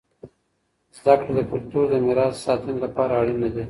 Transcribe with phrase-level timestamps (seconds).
[0.97, 3.59] زده کړه د کلتور د میراث د ساتنې لپاره اړینه دی.